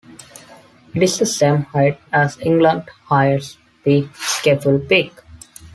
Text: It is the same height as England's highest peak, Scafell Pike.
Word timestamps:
It 0.95 1.03
is 1.03 1.19
the 1.19 1.27
same 1.27 1.61
height 1.65 1.99
as 2.11 2.39
England's 2.39 2.89
highest 3.05 3.59
peak, 3.83 4.11
Scafell 4.13 4.79
Pike. 4.89 5.23